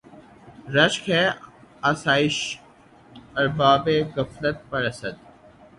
[0.75, 1.25] رشک ہے
[1.89, 2.37] آسایشِ
[3.39, 5.15] اربابِ غفلت پر اسد!